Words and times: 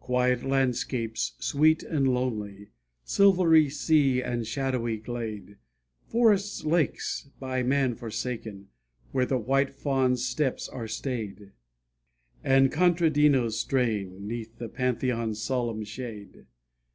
Quiet 0.00 0.42
landscapes, 0.42 1.34
sweet 1.38 1.82
and 1.82 2.08
lonely, 2.14 2.68
Silvery 3.04 3.68
sea, 3.68 4.22
and 4.22 4.46
shadowy 4.46 4.96
glade, 4.96 5.58
Forest 6.06 6.64
lakes 6.64 7.28
by 7.38 7.62
man 7.62 7.94
forsaken, 7.94 8.68
Where 9.12 9.26
the 9.26 9.36
white 9.36 9.74
fawn's 9.74 10.24
steps 10.24 10.66
are 10.66 10.88
stayed; 10.88 11.52
And 12.42 12.72
contadinos 12.72 13.60
straying 13.60 14.26
'Neath 14.26 14.56
the 14.56 14.70
Pantheon's 14.70 15.42
solemn 15.42 15.84
shade. 15.84 16.46